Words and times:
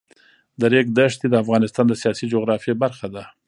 د 0.59 0.61
ریګ 0.73 0.87
دښتې 0.97 1.27
د 1.29 1.35
افغانستان 1.43 1.85
د 1.87 1.93
سیاسي 2.01 2.25
جغرافیه 2.33 2.75
برخه 2.83 3.07
ده. 3.15 3.23